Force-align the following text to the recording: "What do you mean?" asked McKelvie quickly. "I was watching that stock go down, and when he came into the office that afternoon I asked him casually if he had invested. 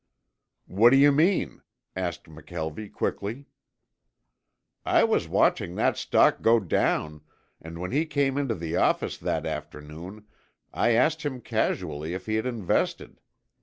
"What 0.65 0.89
do 0.89 0.97
you 0.97 1.11
mean?" 1.11 1.61
asked 1.95 2.23
McKelvie 2.23 2.91
quickly. 2.91 3.45
"I 4.83 5.03
was 5.03 5.27
watching 5.27 5.75
that 5.75 5.95
stock 5.95 6.41
go 6.41 6.59
down, 6.59 7.21
and 7.61 7.77
when 7.77 7.91
he 7.91 8.07
came 8.07 8.35
into 8.35 8.55
the 8.55 8.77
office 8.77 9.19
that 9.19 9.45
afternoon 9.45 10.25
I 10.73 10.93
asked 10.93 11.21
him 11.21 11.39
casually 11.39 12.15
if 12.15 12.25
he 12.25 12.33
had 12.37 12.47
invested. 12.47 13.19